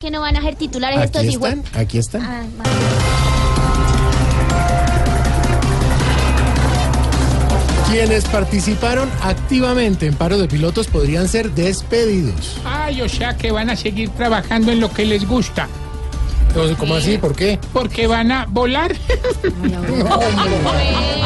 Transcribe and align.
que 0.00 0.10
no 0.10 0.22
van 0.22 0.34
a 0.34 0.40
ser 0.40 0.56
titulares 0.56 0.98
estos 1.04 1.20
Aquí 1.20 1.28
hijos. 1.34 1.46
están, 1.50 1.64
aquí 1.78 1.98
están. 1.98 2.22
Ah, 2.22 2.42
vale. 2.56 2.70
Quienes 7.90 8.24
participaron 8.24 9.10
activamente 9.22 10.06
en 10.06 10.14
paro 10.14 10.38
de 10.38 10.48
pilotos 10.48 10.86
podrían 10.86 11.28
ser 11.28 11.50
despedidos. 11.52 12.56
Ay, 12.64 13.02
o 13.02 13.10
sea 13.10 13.36
que 13.36 13.50
van 13.50 13.68
a 13.68 13.76
seguir 13.76 14.08
trabajando 14.10 14.72
en 14.72 14.80
lo 14.80 14.90
que 14.90 15.04
les 15.04 15.28
gusta, 15.28 15.68
Entonces, 16.48 16.78
¿Cómo 16.78 16.94
así? 16.94 17.18
¿Por 17.18 17.36
qué? 17.36 17.58
porque 17.74 18.06
van 18.06 18.32
a 18.32 18.46
volar. 18.46 18.96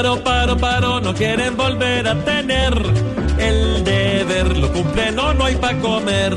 Paro, 0.00 0.24
paro, 0.24 0.56
paro, 0.56 1.00
no 1.02 1.12
quieren 1.12 1.58
volver 1.58 2.08
a 2.08 2.14
tener 2.24 2.72
el 3.38 3.84
deber, 3.84 4.56
lo 4.56 4.72
cumplen 4.72 5.18
o 5.18 5.34
no 5.34 5.44
hay 5.44 5.56
pa' 5.56 5.74
comer. 5.74 6.34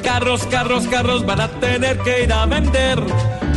Carros, 0.00 0.46
carros, 0.46 0.86
carros 0.86 1.26
van 1.26 1.40
a 1.40 1.48
tener 1.48 1.98
que 1.98 2.22
ir 2.22 2.32
a 2.32 2.46
vender 2.46 3.00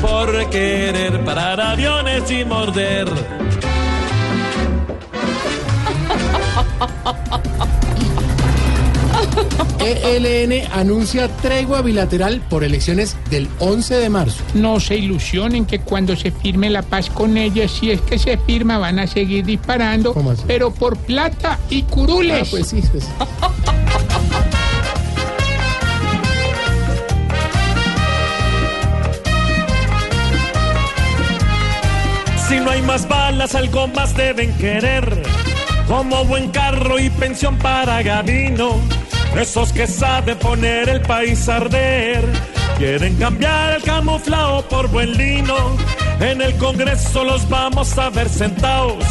por 0.01 0.49
querer 0.49 1.23
parar 1.23 1.61
aviones 1.61 2.31
y 2.31 2.43
morder. 2.43 3.07
ELN 9.79 10.67
anuncia 10.71 11.27
tregua 11.27 11.81
bilateral 11.81 12.41
por 12.49 12.63
elecciones 12.63 13.17
del 13.29 13.49
11 13.59 13.95
de 13.95 14.09
marzo. 14.09 14.43
No 14.53 14.79
se 14.79 14.95
ilusionen 14.95 15.65
que 15.65 15.79
cuando 15.79 16.15
se 16.15 16.31
firme 16.31 16.69
la 16.69 16.81
paz 16.81 17.09
con 17.09 17.37
ellos, 17.37 17.71
si 17.79 17.91
es 17.91 18.01
que 18.01 18.17
se 18.17 18.37
firma, 18.37 18.77
van 18.77 18.99
a 18.99 19.07
seguir 19.07 19.45
disparando, 19.45 20.15
pero 20.47 20.73
por 20.73 20.97
plata 20.97 21.59
y 21.69 21.83
curules. 21.83 22.47
Ah, 22.47 22.51
pues 22.51 22.67
sí, 22.67 22.81
pues. 22.91 23.09
Si 32.47 32.59
no 32.59 32.69
hay 32.69 32.81
más 32.83 33.07
balas, 33.07 33.55
algo 33.55 33.87
más 33.87 34.15
deben 34.15 34.53
querer. 34.57 35.23
Como 35.87 36.23
buen 36.25 36.49
carro 36.51 36.99
y 36.99 37.09
pensión 37.09 37.57
para 37.57 38.01
Gavino. 38.01 39.02
Esos 39.39 39.73
que 39.73 39.87
saben 39.87 40.37
poner 40.37 40.89
el 40.89 41.01
país 41.01 41.49
a 41.49 41.57
arder. 41.57 42.23
Quieren 42.77 43.15
cambiar 43.17 43.73
el 43.73 43.83
camuflado 43.83 44.61
por 44.69 44.87
buen 44.89 45.17
lino. 45.17 45.55
En 46.19 46.41
el 46.41 46.55
Congreso 46.57 47.23
los 47.23 47.47
vamos 47.49 47.97
a 47.97 48.09
ver 48.09 48.29
sentados. 48.29 49.03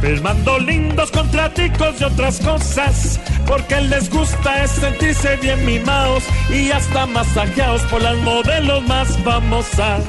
Filmando 0.00 0.58
lindos 0.58 1.10
contraticos 1.10 2.00
y 2.00 2.04
otras 2.04 2.38
cosas. 2.40 3.18
Porque 3.46 3.80
les 3.80 4.08
gusta 4.10 4.62
es 4.62 4.70
sentirse 4.70 5.36
bien 5.36 5.64
mimados. 5.66 6.22
Y 6.50 6.70
hasta 6.70 7.06
masajeados 7.06 7.82
por 7.82 8.00
las 8.00 8.16
modelos 8.18 8.82
más 8.86 9.08
famosas. 9.24 10.02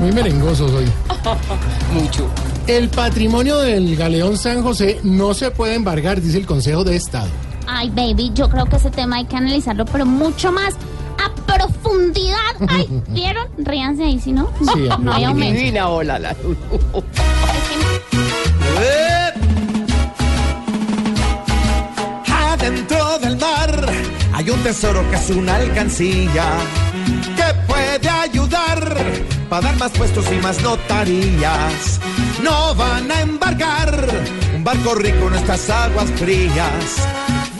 Muy 0.00 0.12
merengosos 0.12 0.70
hoy. 0.72 0.90
Mucho. 1.92 2.30
El 2.66 2.88
patrimonio 2.88 3.58
del 3.58 3.94
Galeón 3.94 4.38
San 4.38 4.62
José 4.62 4.98
no 5.02 5.34
se 5.34 5.50
puede 5.50 5.74
embargar, 5.74 6.22
dice 6.22 6.38
el 6.38 6.46
Consejo 6.46 6.82
de 6.82 6.96
Estado. 6.96 7.28
Ay, 7.66 7.90
baby, 7.90 8.30
yo 8.34 8.48
creo 8.48 8.64
que 8.64 8.76
ese 8.76 8.90
tema 8.90 9.16
hay 9.16 9.26
que 9.26 9.36
analizarlo, 9.36 9.84
pero 9.84 10.06
mucho 10.06 10.50
más 10.50 10.74
a 11.22 11.30
profundidad. 11.44 12.38
Ay, 12.66 12.88
¿vieron? 13.08 13.46
Ríanse 13.58 14.04
ahí, 14.04 14.18
si 14.18 14.32
no, 14.32 14.50
Sí, 14.60 14.88
no 15.00 15.12
hay 15.12 15.24
aumento. 15.24 15.58
Divina 15.58 15.88
hola 15.88 16.18
la 16.18 16.34
Adentro 22.52 23.18
del 23.18 23.36
mar 23.36 23.92
hay 24.32 24.50
un 24.50 24.62
tesoro 24.62 25.08
que 25.10 25.16
es 25.16 25.30
una 25.30 25.56
alcancía 25.56 26.44
que 27.36 27.73
para 29.54 29.68
dar 29.68 29.76
más 29.76 29.92
puestos 29.92 30.26
y 30.32 30.36
más 30.38 30.60
notarías. 30.62 32.00
No 32.42 32.74
van 32.74 33.08
a 33.08 33.20
embarcar 33.20 34.04
un 34.52 34.64
barco 34.64 34.96
rico 34.96 35.28
en 35.28 35.34
estas 35.34 35.70
aguas 35.70 36.10
frías. 36.16 36.96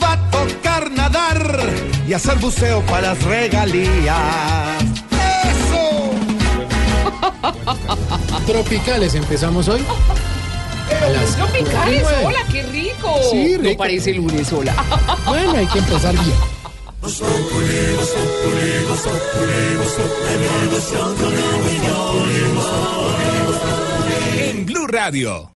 Va 0.03 0.11
a 0.11 0.29
tocar 0.29 0.91
nadar 0.91 1.57
y 2.05 2.11
hacer 2.11 2.37
buceo 2.39 2.81
para 2.81 3.13
las 3.13 3.23
regalías. 3.23 4.83
¡Eso! 5.53 6.11
Tropicales 8.45 9.15
empezamos 9.15 9.69
hoy. 9.69 9.81
A 11.01 11.09
las 11.11 11.33
Tropicales, 11.37 12.05
hola, 12.25 12.39
qué 12.51 12.63
rico. 12.63 13.15
Sí, 13.31 13.55
rico. 13.55 13.69
No 13.69 13.77
parece 13.77 14.13
lunes, 14.15 14.51
hola. 14.51 14.75
Bueno, 15.25 15.53
hay 15.53 15.67
que 15.67 15.79
empezar 15.79 16.11
bien. 16.11 16.55
Radio. 25.05 25.51